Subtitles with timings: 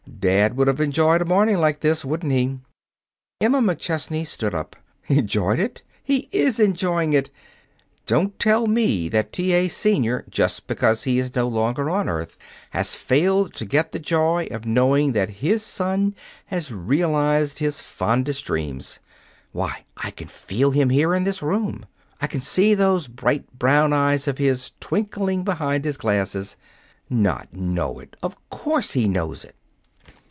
[0.21, 2.59] "Dad would have enjoyed a morning like this, wouldn't he?"
[3.39, 4.75] Emma McChesney stood up.
[5.07, 5.81] "Enjoyed it!
[6.03, 7.31] He is enjoying it.
[8.05, 9.51] Don't tell me that T.
[9.53, 12.37] A., Senior, just because he is no longer on earth,
[12.69, 16.13] has failed to get the joy of knowing that his son
[16.45, 18.99] has realized his fondest dreams.
[19.53, 21.87] Why, I can feel him here in this room,
[22.21, 26.57] I can see those bright brown eyes of his twinkling behind his glasses.
[27.09, 28.15] Not know it!
[28.21, 29.55] Of course he knows it."